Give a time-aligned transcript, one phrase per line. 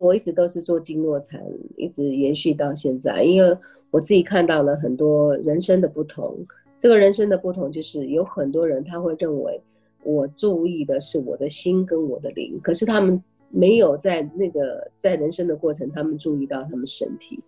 [0.00, 1.38] 我一直都是做经络禅，
[1.76, 3.54] 一直延续到现在，因为
[3.90, 6.34] 我自己看到了很多人生的不同。
[6.78, 9.60] 这个人生的不同，就是有很多人他会认为
[10.02, 17.38] 我注意的是我的心跟我的灵，可是他们没有在那个在人生的过程，他们注意到他们身体。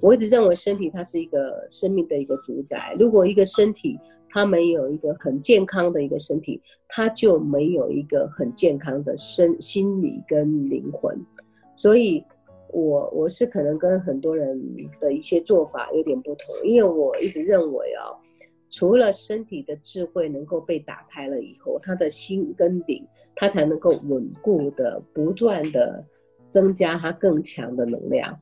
[0.00, 2.96] 我一直认为身体它是一个生命的一个主宰。
[2.98, 3.98] 如果一个身体
[4.30, 11.14] 它没有一个很健康的一个身体，它就没有一个很健康的身心理跟灵魂。
[11.78, 12.24] 所以，
[12.72, 14.60] 我我是可能跟很多人
[15.00, 18.10] 的一些做法有点不同，因为我一直认为啊，
[18.68, 26.04] 除了身体的智慧能够被打开了以后，他的心跟顶，他才能够稳固的不断的
[26.50, 28.36] 增加他更强的能量。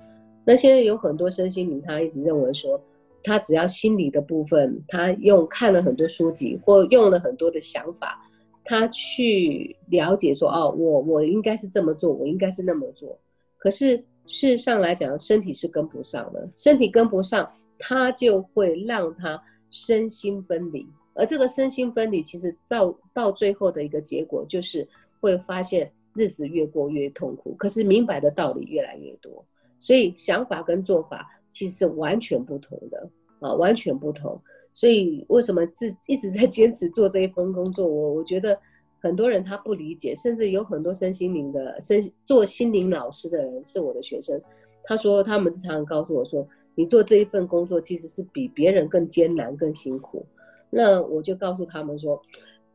[0.47, 2.81] 那现在有很多身心灵，他一直认为说，
[3.23, 8.19] 他只要心理的部分，他用看了很多书籍或用了很多的想法，
[8.65, 13.19] 他去了解说，哦，我我应该是这么做，我应该是那么做。
[13.67, 20.87] 可是事实上来讲，身体是跟不上的，身体跟不上，它就会让他身心分离。
[21.15, 24.87] 而这个身心分离，其实到到最后的一个结果，就是
[25.19, 27.57] 会发现日子越过越痛苦。
[27.59, 29.45] 可是明白的道理越来越多，
[29.81, 34.41] 所以想法跟做法其实是完全不同的啊，完全不同。
[34.75, 37.85] 所以为什么自一直在坚持做这一份工作？
[37.85, 38.57] 我我觉得。
[39.01, 44.41] 很多人他不理解，甚至有很多身心灵的身做心灵老师的人是我的学生。
[44.85, 50.25] 他说他们常常告诉我说，你做这一份工作其实是比别人更艰难、更辛苦。
[50.71, 52.21] 那我就告诉他们说，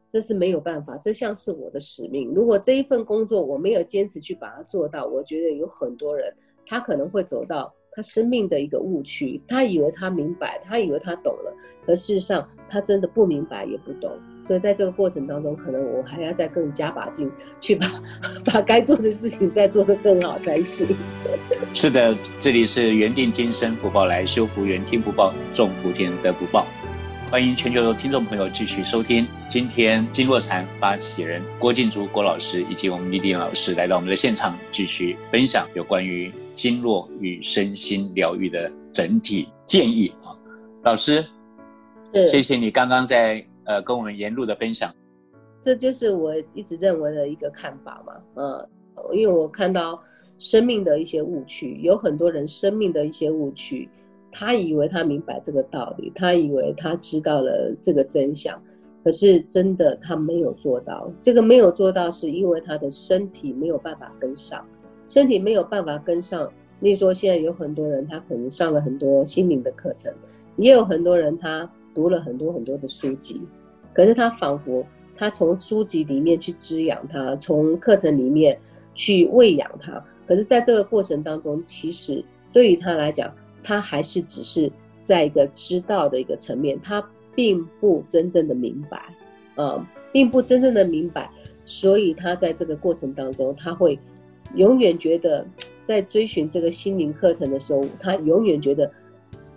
[0.10, 2.32] 这是没有办法，这像是我的使命。
[2.34, 6.34] 如果这一份工作我没有坚持去把它做到，我觉得有很多人
[6.66, 9.42] 他可能会走到他生命的一个误区。
[9.48, 11.54] 他以为他明白，他以为他懂了，
[11.86, 14.12] 可事实上他真的不明白也不懂。
[14.44, 17.88] 所以在这个过程当中，可能我还要再更加把劲，去把
[18.44, 20.88] 把该做的事情再做得更好才行。
[21.74, 26.66] 是的，这里是缘定今生福报来，修福缘听不报，种福田得不报。
[27.30, 29.26] 欢迎全球的听众朋友继续收听。
[29.50, 40.38] 今天金若禅发起人郭静竹郭老师以及我们丽丽老师来到我们的现场，继续分享有关于经络与身心疗愈的整体建议啊。
[40.84, 41.26] 老师，
[42.28, 43.46] 谢谢你刚刚在。
[43.66, 44.92] 呃，跟我们沿路的分享，
[45.64, 48.14] 这就是我一直认为的一个看法嘛。
[48.36, 48.70] 嗯，
[49.14, 49.96] 因为我看到
[50.40, 53.88] 生命的一些误区，有很多人生命的一些误区，
[54.32, 58.60] 他以为他明白这个道理，他以为他知道了这个真相，
[59.04, 61.08] 可是真的他没有做到。
[61.22, 64.66] 这个没有做到，是因为他的身体没有办法跟上，
[65.12, 66.50] 身体没有办法跟上。
[66.80, 70.12] 例如说，现在有很多人他可能上了很多心灵的课程，
[70.56, 71.70] 也有很多人他。
[71.94, 73.42] 读了很多很多的书籍，
[73.94, 74.82] 可是他仿佛
[75.18, 78.58] 他从书籍里面去滋养他，从课程里面
[78.96, 80.02] 去喂养他。
[80.26, 82.24] 可是，在这个过程当中，其实
[82.54, 83.30] 对于他来讲，
[83.62, 84.72] 他还是只是
[85.04, 87.06] 在一个知道的一个层面，他
[87.36, 89.14] 并不真正的明白，
[89.56, 91.30] 呃，并不真正的明白。
[91.66, 94.00] 所以，他在这个过程当中，他会
[94.56, 95.46] 永远觉得，
[95.84, 98.92] 在追寻这个心灵课程的时候，他永远觉得。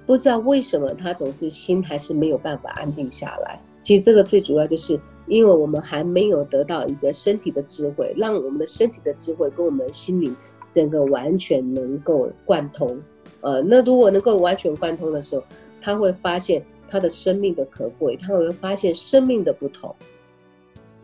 [0.07, 3.59] 不知道为什么他总是心还是没有办法安定下来。
[3.81, 10.37] 其实这个最主要就是因为我们还没有得到一个身体的智慧，让我们的身体的智慧跟我们心灵
[10.71, 13.01] 整个完全能够贯通。
[13.41, 15.43] 呃，那如果能够完全贯通的时候，
[15.81, 19.95] 他会发现他的生命的可贵，他会发现生命的不同。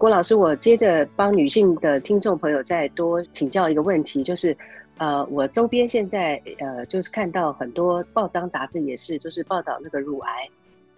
[0.00, 4.56] 郭老师，我接着帮女性的听众朋友再多请教一个问题，就是。
[4.96, 10.46] 呃，我周边现在呃，就是看到很多报章杂志也是，就是报道那个乳癌，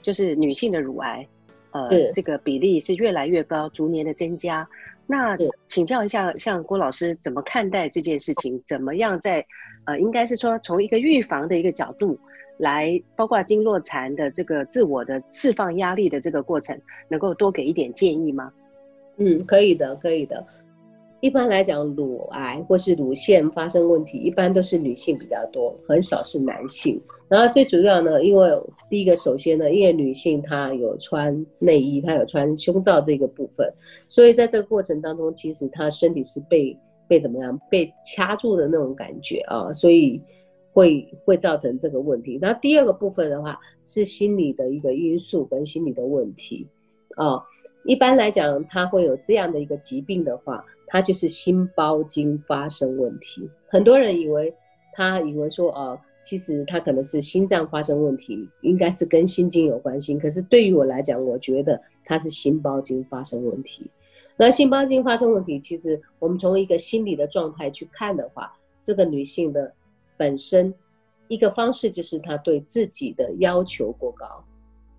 [0.00, 1.24] 就是女性的乳癌，
[1.70, 4.68] 呃，这个比例是越来越高，逐年的增加。
[5.06, 5.38] 那
[5.68, 8.60] 请教一下，像郭老师怎么看待这件事情？
[8.66, 9.46] 怎么样在
[9.84, 12.18] 呃，应该是说从一个预防的一个角度
[12.58, 16.76] 来，包括经络禅的这个自我的释放压力的这个过程，
[17.08, 18.52] 能够多给一点建议吗？
[19.24, 20.44] 嗯，可以的，可以的。
[21.20, 27.00] 一般来讲，乳癌或是乳腺发生问题，一般都是女性比较多，很少是男性。
[27.28, 28.50] 然后最主要呢，因为
[28.90, 33.72] 第一个，首先呢，因为女性她有穿内衣，她有穿胸罩这个部分，
[34.08, 36.76] 所以在这个过程当中，其实她身体是被
[37.06, 40.20] 被怎么样被掐住的那种感觉啊，所以
[40.72, 42.36] 会会造成这个问题。
[42.42, 46.66] 那第二个部分的话，是心理的一个因素跟心理的问题
[47.14, 47.40] 啊。
[47.84, 50.64] 一般来讲，他会有这样的一个疾病的话。
[50.88, 54.54] 他就是心包经发生问题，很多人以为
[54.92, 60.14] 他以为说哦，其实他可能是心脏发生问题，应该是跟心经有关系。
[60.18, 63.90] 可是对于我来讲，我觉得他是心包经发生问题。
[64.36, 68.52] 那心包经发生问题，其实我们从一个心理的状态去看的话，
[68.82, 69.72] 这个女性的
[70.18, 70.74] 本身，
[71.28, 74.44] 一个方式就是她对自己的要求过高，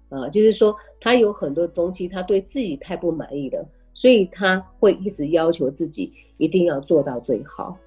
[0.09, 7.77] 啊，就是说他有很多东西他对自己太不满意了，所以他会一直要求自己一定要做到最好。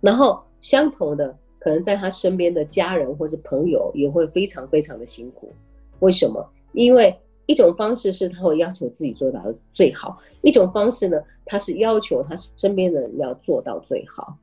[0.00, 5.52] 然后相同的，可能在他身边的家人或是朋友也会非常非常的辛苦。
[6.00, 6.44] 为什么？
[6.72, 7.16] 因为
[7.46, 9.40] 一种方式是他会要求自己做到
[9.72, 14.36] 最好，一种方式呢，他是要求他身边的人要做到最好，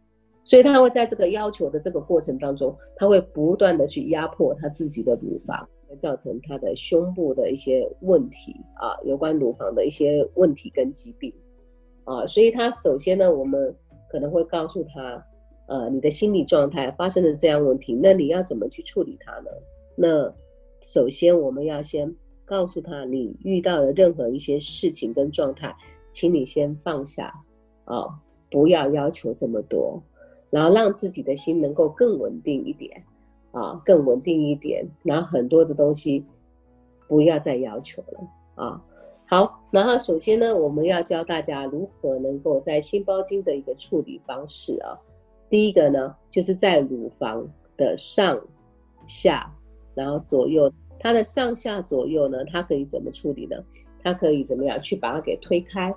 [0.46, 11.34] 所以他会在这个要求的这个过程当中，他会不断的去压迫他自己的乳房，会造成他的胸部的一些问题啊，有关乳房的一些问题跟疾病
[12.06, 13.76] 啊，所以他首先呢，我们
[14.10, 15.24] 可能会告诉他，
[15.68, 19.52] 呃，你的心理状态发生了这样问题，那你要怎么去处理它呢？
[19.96, 20.34] 那
[20.82, 22.16] 首先我们要先。
[22.44, 25.74] 告诉他，你遇到的任何一些事情跟状态，
[26.10, 27.34] 请你先放下，
[27.86, 28.04] 啊，
[28.50, 30.04] 不要要求这么多，
[30.50, 33.02] 然后让自己的心能够更稳定一点，
[33.51, 36.25] 啊，更稳定一点，然后很多的东西
[37.07, 38.81] 不要再要求了，啊，
[39.27, 44.98] 好，然后首先呢，我们要教大家如何能够在心包经的一个处理方式啊，
[45.50, 48.39] 第一个呢，就是在乳房的上
[49.06, 49.51] 下，
[49.94, 50.71] 然后左右。
[51.03, 53.57] 它的上下左右呢，它可以怎么处理呢？
[54.03, 55.92] 它可以怎么样去把它给推开，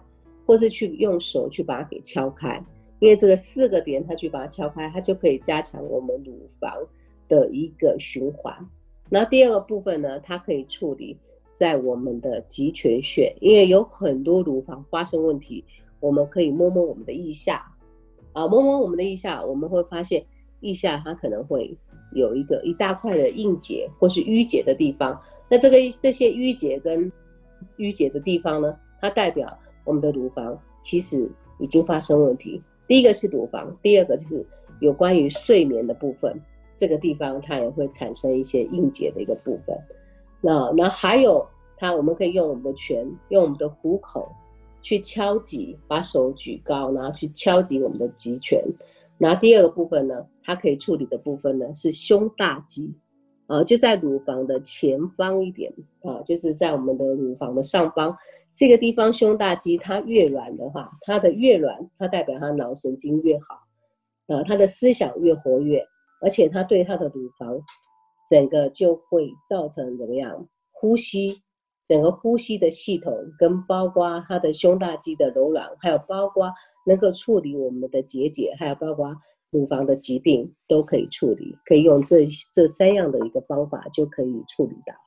[0.46, 2.58] 或是去用手去把它给敲开？
[3.00, 6.72] 因为这个四个点，它去把它敲开，它就可以加强我们乳房
[7.28, 8.54] 的一个循环。
[9.08, 11.16] 那第二个部分呢，它可以处理
[11.54, 15.64] 在我们的极泉穴，因为有很多乳房发生问题，
[16.00, 17.64] 我们可以摸摸我们的腋下，
[18.32, 20.24] 啊，摸摸我们的腋下，我们会发现
[20.60, 21.76] 腋下它可能会。
[22.12, 27.10] 有一个一大块的硬结或是淤结的地方，那这个这些淤结跟
[27.78, 31.28] 淤结的地方呢，它代表我们的乳房其实
[31.58, 32.62] 已经发生问题。
[32.86, 34.46] 第一个是乳房，第二个就是
[34.80, 36.40] 有关于睡眠的部分，
[36.76, 39.76] 这个地方它也会产生一些硬结的一个部分。
[40.40, 44.28] 那那还有它，我们可以用我们的拳，用我们的虎口
[44.80, 48.62] 去敲击，把手举高，然后去敲击我们的极拳。
[49.16, 52.92] 那第二个部分呢，它可以处理的部分呢是胸大肌，
[53.46, 55.72] 啊，就在乳房的前方一点
[56.02, 58.14] 啊，就是在我们的乳房的上方
[58.52, 65.84] 这个地方，胸大肌它越软的话，它的越软，它代表它脑神经越好，啊，它的思想越活跃，
[66.24, 67.60] 而且它对它的乳房
[68.28, 70.48] 整个就会造成怎么样？
[70.72, 71.42] 呼吸，
[71.86, 76.50] 整个呼吸的系统跟包括它的胸大肌的柔软，还有包括。
[76.86, 79.16] 能够处理我们的结节，还有包括
[79.48, 81.56] 乳房的疾病，都可以处理。
[81.64, 84.98] 可以用这这三样的一个方法，就可以处理的好。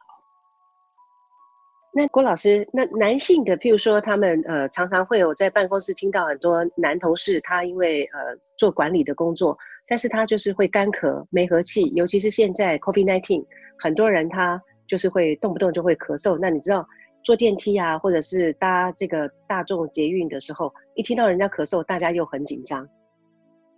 [1.93, 9.55] 那郭老师，那男性的，譬如说他们呃，常常会有在办公室听到很多男同事，他因为呃做管理的工作，
[9.87, 13.45] 但是他就是会干咳、没和气，尤其是现在 COVID-19，
[13.79, 16.37] 很多人他就是会动不动就会咳嗽。
[16.39, 16.85] 那你知道？
[17.23, 22.87] 坐电梯啊，或者是搭这个大众捷运的时候，一听到人家咳嗽，大家又很紧张。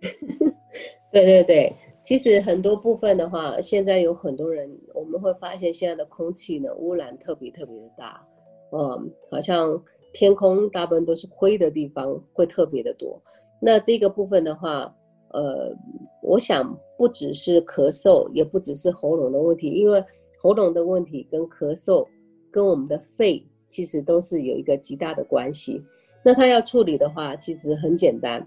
[1.10, 1.74] 对对对，
[2.04, 8.24] 其实很多部分的话，现在有很多人，我们会发现现在的空气呢污染特别特别的大，
[8.70, 9.82] 嗯，好像
[10.12, 13.20] 天空大部分都是灰的地方会特别的多。
[13.60, 14.94] 那这个部分的话，
[15.30, 15.74] 呃，
[16.22, 20.04] 我想不只是咳嗽，也不只是喉咙的问题，因为
[20.38, 22.06] 喉咙的问题跟咳嗽。
[22.52, 25.80] 跟我们的肺其实都是有一个极大的关系。
[26.24, 28.44] 那他要处理的话，其实很简单。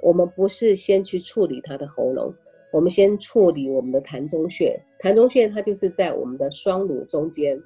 [0.00, 2.32] 我们不是先去处理他的喉咙，
[2.72, 4.80] 我们先处理我们的痰中穴。
[5.00, 7.60] 痰中穴它就是在我们的双乳中间，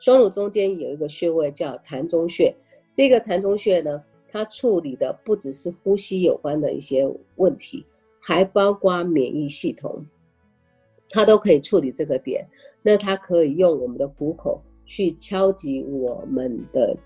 [0.00, 2.54] 双乳中间有一个穴位叫痰中穴。
[2.92, 7.06] 这个痰中穴呢，它处理的不只是呼吸有关的一些
[7.36, 7.84] 问题，
[8.20, 10.04] 还包括免疫系统，
[11.08, 12.46] 它都可以处理这个点。
[12.82, 14.60] 那它可以用我们的虎口。
[14.86, 16.96] 去敲击我们的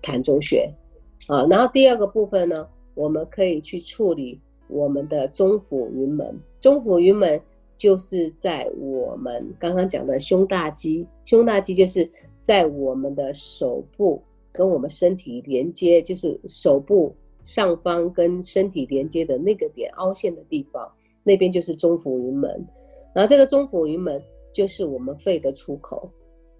[0.00, 0.72] 痰中穴，
[1.28, 6.34] 啊，然后第二个部分呢，我们可以去处理我们的中府云门。
[6.62, 7.38] 中府云门
[7.76, 14.22] 就是在我们刚刚讲的胸大肌，胸大肌就是在我们的手部
[14.56, 20.90] 跟我们身体连接，就是手部上方跟身体连接的那个点凹陷的地方，
[21.22, 22.50] 那边就是中府云门。
[23.14, 24.20] 然后这个中府云门
[24.52, 26.10] 就是我们肺的出口。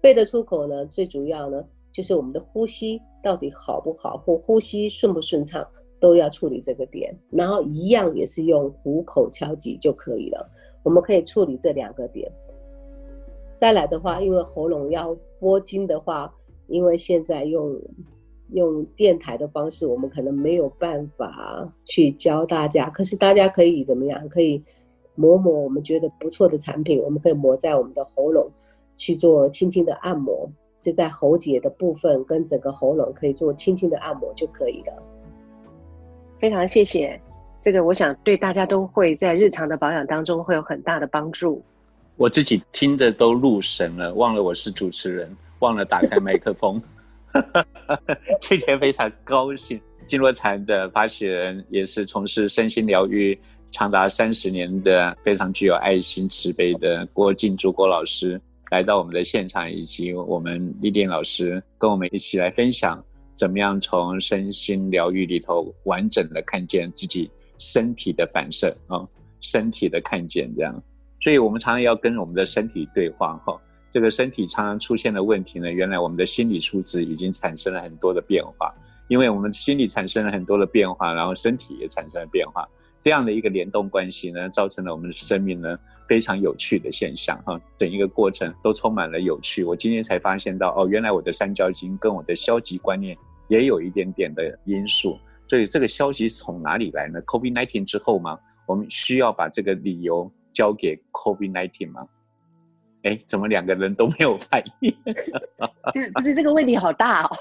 [0.01, 5.67] 肺的出口呢，最主要呢就是我们的呼吸到底好不好，或呼吸顺不顺畅，
[5.99, 7.13] 都要处理这个点。
[7.31, 10.47] 然后一样也是用虎口敲击就可以了。
[10.83, 12.31] 我们可以处理这两个点。
[13.57, 16.31] 再来的话，因为喉咙要拨筋的话，
[16.67, 17.79] 因为现在用
[18.53, 22.89] 用电台的方式，我们可能没有办法去教大家。
[22.89, 24.29] 可是大家可以怎么样？
[24.29, 24.63] 可以
[25.15, 28.49] 抹抹我们觉得不错的产品，我们可以抹在我们的喉咙
[28.95, 34.93] 去做轻轻的按摩，就在喉结的部分跟整个喉咙可以做轻轻的按摩就可以了。
[36.39, 37.19] 非常谢谢，
[37.61, 41.61] 这个我想对大家都会在日常的保养当中会有很大的帮助。
[42.15, 46.81] 我自己听着都入神了，忘了我是主持人，忘了打开麦克风。
[48.41, 53.37] 今天非常高兴，金罗禅的发起人也是从事身心疗愈
[53.69, 58.39] 长达三十年的非常具有爱心慈悲的郭静珠郭老师
[58.71, 63.03] 来到我们的现场，以及我们丽莲老师跟我们一起来分享。
[63.33, 69.05] 怎么样从身心疗愈里头完整的看见自己身体的反射啊，
[69.41, 70.83] 身体的看见这样，
[71.21, 73.55] 所以我们常常要跟我们的身体对话哈。
[73.91, 78.73] 这个身体常常出现的问题呢，原来我们的心理素质已经产生了很多的变化，
[79.07, 82.67] 因为我们心理产生了很多的变化，然后身体也产生了变化，
[83.01, 85.77] 这样的一个联动关系呢，造成了我们的生命呢。
[86.07, 89.65] 非常有趣的现象哈，整一个过程都充满了有趣。
[89.65, 93.13] 我今天才发现到哦，原来我的三焦经跟我的消极观念
[93.49, 95.19] 也有一点点的因素。
[95.49, 98.39] 所以这个消极从哪里来呢？COVID-19 之后吗？
[98.65, 102.07] 我们需要把这个理由交给 COVID-19 吗？
[103.07, 104.93] 哎，怎么两个人都没有反应？
[105.93, 107.37] 这不是这个问题好大哦。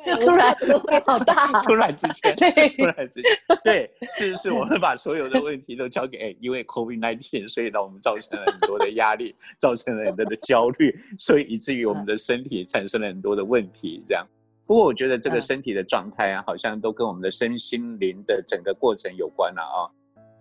[0.02, 0.56] 这突然
[1.04, 14.02] 好大， 突然之间，对，突然之间，对，是是，我们把所有的问题都交给，因为 COVID-19，所以让我们造成了很多的压力，造成了很多的焦虑，所以以至于我们的身体产生了很多的问题。
[14.08, 14.26] 这样，
[14.64, 19.84] 不过我觉得这个身体的状态啊，好像都跟我们的身心灵的整个过程有关了啊。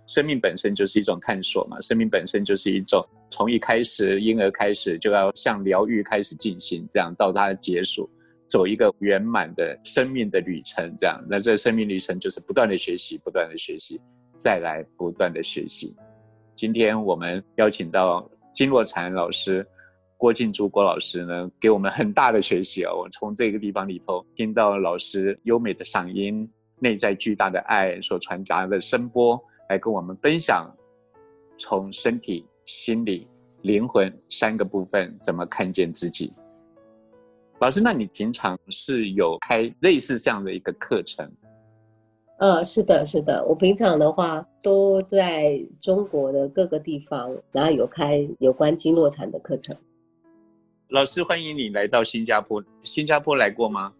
[0.08, 3.06] 生命本身就是一种探索嘛，生命本身就是一种
[3.40, 8.10] 从一开始婴儿开始就要向疗愈开始进行，这样到它结束。
[8.50, 13.98] 走一个圆满的生命的旅程，这样，那这生命旅程就是不断的学习，不断的学习，
[14.36, 15.96] 再来不断的学习。
[16.54, 19.66] 今天我们邀请到金若禅老师、
[20.18, 23.04] 郭静珠郭老师呢，给我们很大的学习哦。
[23.04, 26.46] 我从这个地方里头听到老师优美的嗓音、
[26.78, 30.70] 内在巨大的爱所传达的声波，来跟我们分享
[31.58, 33.28] 从身体、心理、
[33.64, 36.32] 灵魂三个部分怎么看见自己。
[37.60, 41.28] 老师，那你平常是有开类似这样的一个课程？
[42.38, 49.76] 呃，是的，是的，我平常的话都在中国的各个地方，然后有开有关经络禅的课程。
[50.90, 52.64] 老师，欢迎你来到新加坡。
[52.84, 53.92] 新加坡来过吗？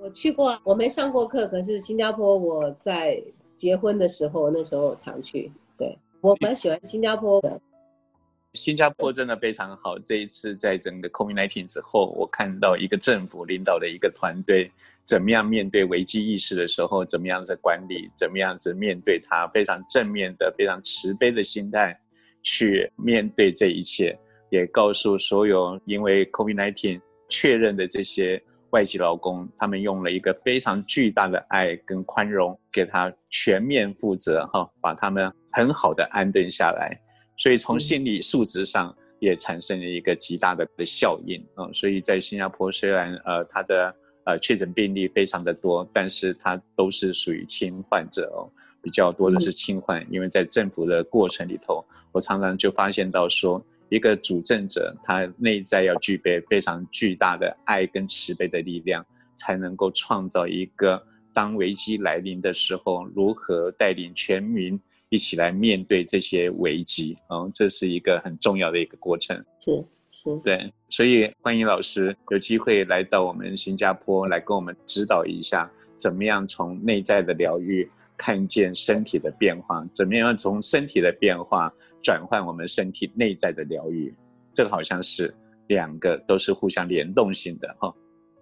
[0.00, 3.22] 我去过，我没上过课，可是新加坡我在
[3.54, 5.52] 结婚的时候，那时候常去。
[5.76, 7.60] 对我蛮喜欢新加坡的。
[8.54, 9.98] 新加坡真的非常好。
[9.98, 14.70] 这一次在整个 COVID-19 之后，我看到一个政府领导的一个团队，
[15.04, 21.98] 怎么样面对危机意识的时候，怎么样子管理，怎么样子面对它，非常正面的、非常慈悲的心态
[22.42, 24.16] 去面对这一切，
[24.50, 27.00] 也告诉所有因为 COVID-19
[27.30, 28.40] 确认的这些
[28.72, 36.98] 外籍劳工，他们用了一个非常巨大的爱跟宽容，给他全面负责，哈，把他们很好的安顿下来。
[37.36, 41.68] 所以从心理素质上也产生了一个极大的的效应啊！
[41.72, 48.48] 所以在新加坡，虽然呃它的呃确诊病例非常的多，但是它都是属于轻患者哦，
[48.82, 50.06] 比较多的是轻患。
[50.10, 53.62] 因为在政府的过程里头，我常常就发现到说，
[53.92, 61.02] 一个主政者他内在要具备非常巨大的爱跟慈悲的力量，才能够创造一个
[61.34, 64.80] 当危机来临的时候，如何带领全民。
[65.10, 69.36] 一起来面对这些危机，嗯，这是一个很重要的一个过程。
[69.60, 69.70] 是
[70.10, 81.70] 是，对，所以欢迎老师有机会来到我们新加坡来跟我们指导一下，怎么样从内在的疗愈看见身体的变化，怎么样从身体的变化
[82.02, 84.14] 转换我们身体内在的疗愈。
[84.52, 85.34] 这个好像是
[85.68, 87.94] 两个都是互相联动性的哈。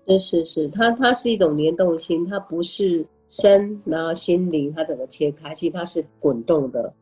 [0.07, 3.07] 是是是，它它是一种联动性，它不是。
[3.33, 6.93] 身，然后心灵，它整个切开，其实它是滚动的。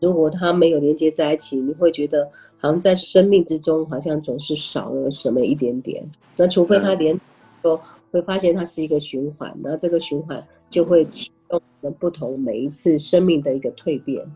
[0.00, 6.04] 如果它没有连接在一起，你会觉得好像在生命之中，好像总是少了什么一点点。
[6.36, 7.16] 那除非它连，
[7.62, 7.78] 都
[8.10, 14.28] 会发现它是一个循环，然后这个循环就会启动我们不同每一次生命的一个蜕变。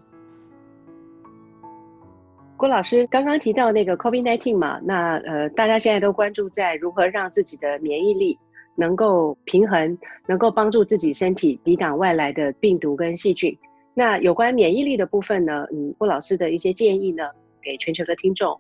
[2.63, 8.39] 郭老师刚刚提到那个 COVID-19 嘛，那呃，大家现在都关注在如何让自己的免疫力。
[8.77, 13.53] 能够平衡，能够帮助自己身体抵挡外来的病毒跟细菌。
[13.95, 15.67] 那有关免疫力的部分呢？
[15.73, 17.25] 嗯，郭老师的一些建议呢，
[17.61, 18.57] 给全球的听众。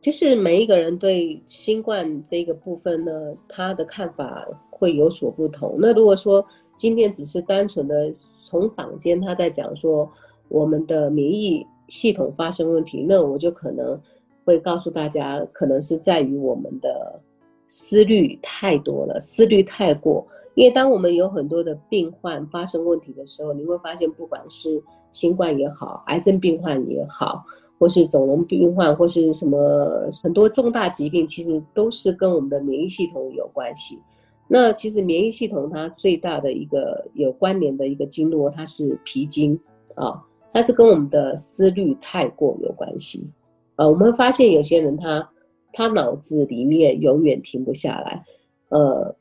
[0.00, 3.12] 就是每一个人对新冠这个部分呢，
[3.48, 5.76] 他的看法会有所不同。
[5.78, 6.44] 那如果说
[6.76, 8.12] 今天只是单纯的
[8.50, 10.10] 从坊间他在讲说
[10.48, 14.00] 我们的免疫系统发生问题，那我就可能
[14.44, 17.20] 会告诉大家，可能是在于我们的
[17.68, 20.26] 思虑太多了，思虑太过。
[20.54, 27.44] 因为当我们有很多的病患发生问题的时候，你会发现，不管是新冠也好，癌症病患也好。
[27.76, 33.98] 或是肿瘤病患，或是什么很多重大疾病，其实都是跟我们的免疫系统有关系。
[34.46, 39.58] 那其实免疫系统它最大的一个有关联的一个经络，它是脾经
[39.96, 40.22] 啊，
[40.54, 43.28] 它是跟我们的思虑太过有关系。
[43.74, 45.28] 呃，我们发现有些人他
[45.72, 48.24] 他脑子里面永远停不下来。
[48.68, 49.12] 呃，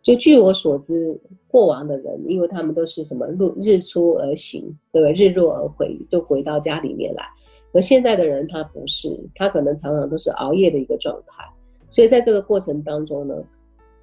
[0.00, 5.12] 就据我所知，过往的人，因为他们都是什么日日出而行，对不对？
[5.12, 7.22] 日落而回，就回到家里面来。
[7.74, 11.44] 而现在的人他不是，他可能常常都是熬夜的一个状态，
[11.90, 13.34] 所以在这个过程当中呢，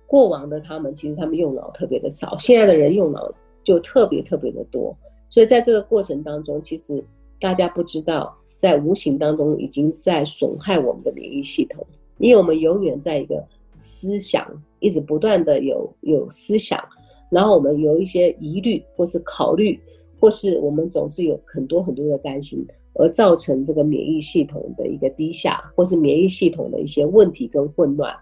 [0.06, 4.96] 过往的他们其实他们用脑特别的少，现在的人用脑就特别特别的多，
[5.30, 7.04] 所以在这个过程当中，其实
[7.40, 11.86] 大家不知道，在无形当中已经在损害我们的免疫系统，
[12.18, 14.46] 因为我们永远在一个思想
[14.80, 16.84] 一直不断的有有思想，
[17.30, 19.80] 然后我们有一些疑虑或是考虑，
[20.20, 22.66] 或是我们总是有很多很多的担心。
[22.98, 28.16] 而造成这个免疫系统的一个低下，或是免疫系统的一些问题跟混乱。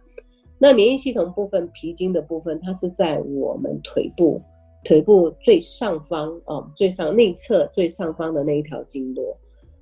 [0.57, 4.41] 那免疫系统部分，皮筋的部分，它是在我们腿部，
[4.83, 9.37] 腿部最上方哦，最上内侧最上方的那一条经络，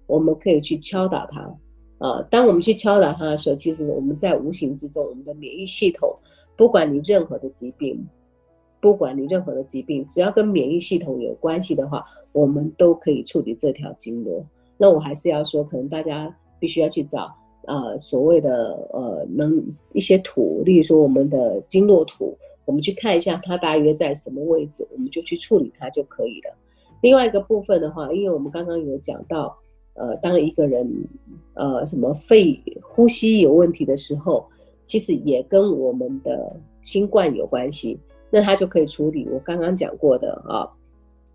[0.07, 1.41] 我们可以去敲打它。
[1.97, 6.11] 啊，当我们去敲打它的时候，其实我们在无形之中，我们的免疫系统，
[6.57, 8.03] 不管你任何的疾病，
[8.79, 14.43] 不管你任何的疾病，只要跟免疫系统有关系的话，我们都可以处理这条经络。
[14.77, 17.31] 那我还是要说，可能大家必须要去找
[17.67, 26.55] 呃所谓的呃能一些图，例如说我们的经络图，我们去看一下它大约在什么位置，我们就去处理它就可以了。
[27.01, 29.57] 另外一个部分的话，因为我们刚刚有讲到，
[29.93, 30.87] 呃，当一个人
[31.53, 34.47] 呃什么肺呼吸有问题的时候，
[34.85, 40.69] 其实也跟我们的新冠有关系，那他就可以处理我刚刚讲过的啊，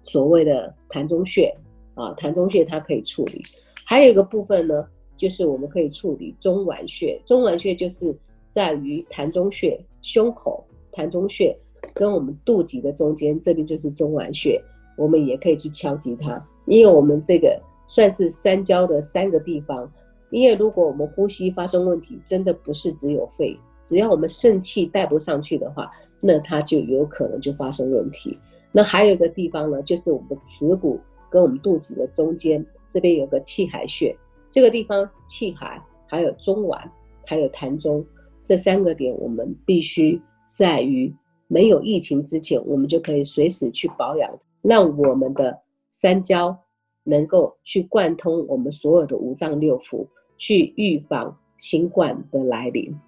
[0.04, 1.54] 所谓的痰中穴。
[1.98, 3.40] 啊，痰中穴它可以处理，
[3.86, 7.18] 还有一个部分呢，就是我们可以处理中脘穴。
[7.24, 8.14] 中脘穴就是
[8.50, 10.62] 在于痰中穴胸口，
[10.96, 11.54] 痰中穴
[11.92, 14.60] 跟我们肚脐的中间，这边就是中脘穴，
[14.96, 19.92] 我们也可以去敲击它，因为我们这个算是三焦的三个地方。
[20.30, 28.38] 因为如果我们呼吸发生问题，真的不是只有肺，只要我们肾气带不上去的话，那它就有可能就发生问题。
[28.72, 30.98] 那还有一个地方呢，就是我们的耻骨。
[31.28, 34.16] 跟我们肚脐的中间这边有个气海穴，
[34.48, 36.88] 这个地方气海还有中脘
[37.26, 38.02] 还有痰中
[38.44, 40.18] 这三个点，我们必须
[40.56, 41.14] 在于
[41.48, 44.30] 没有疫情之前，我们就可以随时去保养，
[44.62, 45.60] 让我们的
[45.92, 46.56] 三焦
[47.04, 50.06] 能够去贯通我们所有的五脏六腑，
[50.38, 52.98] 去预防新冠的来临。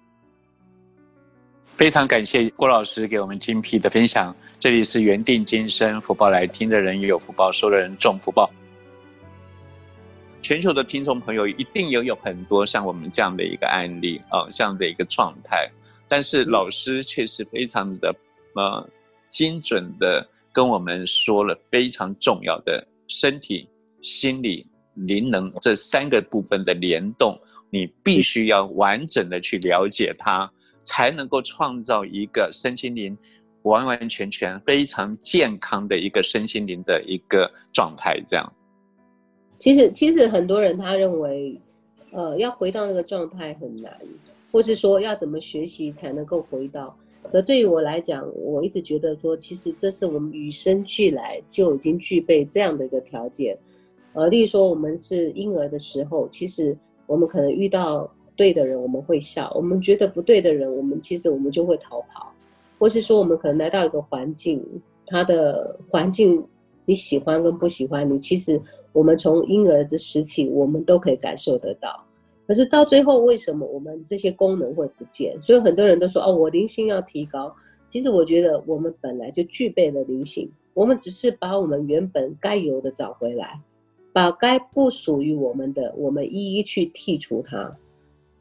[1.75, 4.35] 非常感谢郭老师给我们精辟的分享。
[4.59, 8.47] 这里是缘定今生福报来听的人有福报，说的人重福报。
[10.43, 15.67] 全球的听众朋友一定也有很多像我们这样的一个案例啊，这样的一个状态。
[16.09, 18.13] 但是老师却是非常的
[18.55, 18.89] 呃
[19.29, 23.69] 精准的跟我们说了非常重要的身体、
[24.01, 30.51] 心理、灵能这三个部分的联动，你必须要完整的去了解它。
[30.81, 33.15] 才能够创造一个身心灵
[33.61, 38.19] 完完全全非常健康的一个身心灵的一个状态。
[38.27, 38.51] 这样，
[39.59, 41.61] 其实其实很多人他认为，
[42.11, 43.93] 呃，要回到那个状态很难，
[44.51, 46.95] 或是说要怎么学习才能够回到。
[47.31, 53.57] 可对于我来讲，我一直觉得说，其实这是我们与生俱来就已经具备这样的一个条件。
[54.13, 56.75] 呃，例如说我们是婴儿的时候，其实
[57.07, 58.09] 我们可能遇到。
[58.39, 62.31] 对的人我们会笑，我们觉得不对的人，我们其实我们就会逃跑，
[62.77, 64.65] 或是说我们可能来到一个环境，
[65.05, 66.41] 他的环境
[66.85, 68.57] 你喜欢跟不喜欢，你其实
[68.93, 72.01] 我们从婴儿的时期我们都可以感受得到，
[72.49, 75.39] 可是到最后为什么我们这些功能会不见？
[75.39, 77.55] 所以很多人都说哦，我灵性要提高，
[77.87, 83.61] 其实我觉得我们本来就具备了灵性，我们只是把我们原本该有的找回来，
[84.11, 87.71] 把该不属于我们的，我们一一去剔除它。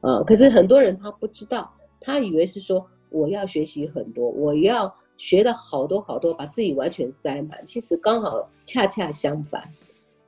[0.01, 7.59] 呃，可是很多人他不知道，他以为是说我要学习很多，我要学的好多好多，把自己完全塞满。
[7.67, 9.63] 其实刚好恰恰相反，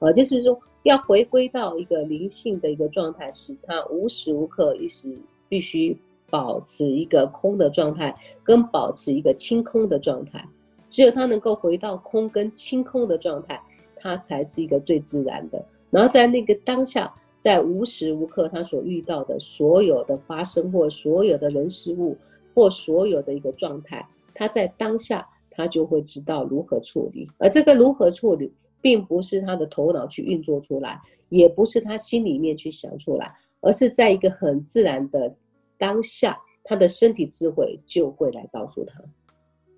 [0.01, 5.15] 呃，就是说要回归到一个灵性的一个状态，使他无时无刻一时
[5.49, 5.97] 必须
[6.31, 10.43] 保持一个空的状态，跟保持一个清空的状态。
[10.89, 13.61] 只有他能够回到空跟清空的状态，
[13.97, 15.65] 他才是一个最自然的。
[15.91, 22.17] 然后在那个当下，在无时无刻他所遇到的所有的发生，或所有的人事物，
[22.55, 27.29] 或所有的一个状态，他在当下他就会知道如何处理。
[27.39, 35.35] 而这个如何处理，并不是他的头脑去运作出来，也不是他心里面去想出来，而是在一个很自然的
[35.79, 39.03] 当下，他的身体智慧就会来告诉他。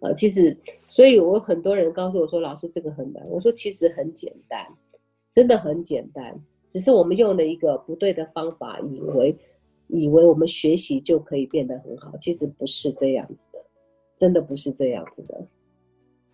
[0.00, 0.56] 呃，其实，
[0.88, 3.24] 所以我很多人告诉我说，老师这个很难。
[3.28, 4.66] 我说其实很简单，
[5.32, 6.34] 真的很简单，
[6.68, 9.36] 只是我们用了一个不对的方法，以为
[9.86, 13.64] 以为我们学习就可以变得很好，其实不是这样子的，
[14.16, 15.46] 真的不是这样子的。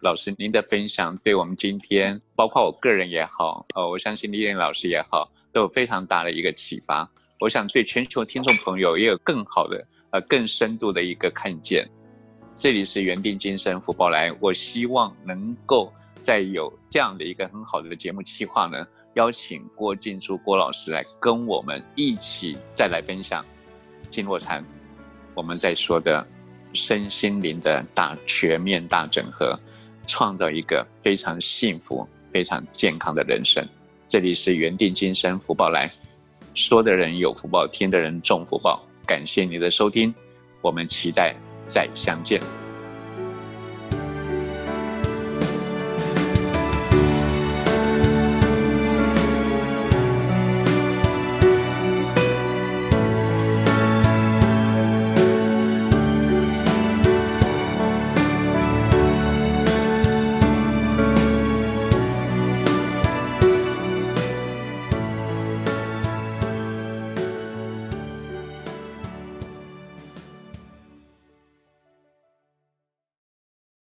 [0.00, 7.08] 老师，您的分享对我们今天，包括我个人也好，呃，我相信丽莲老师也好，都有非常大的一个启发。
[7.40, 11.88] 我想对全球听众朋友也有更好的、呃，更深度的一个看见。
[12.56, 23.44] 这里是原定今生福报来，我希望能够再有这样的一个很好的节目企划呢，邀请郭静珠郭老师来跟我们一起再来分享
[24.10, 24.64] 经络禅，
[25.34, 26.24] 我们在说的
[26.72, 29.58] 身心灵的大全面大整合，
[30.08, 33.64] 创造一个非常幸福、非常健康的人生。
[34.08, 35.88] 这里是原定今生福报来，
[36.54, 38.84] 说的人有福报，听的人重福报。
[39.06, 40.12] 感谢你的收听，
[40.60, 41.36] 我们期待。
[41.68, 42.67] 再相见。